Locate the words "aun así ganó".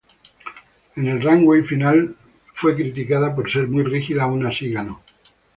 4.23-4.99